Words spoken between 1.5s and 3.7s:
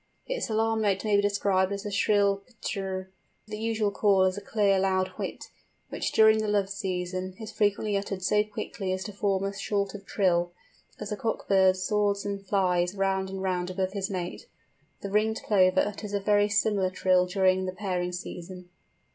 as a shrill ptirr, but the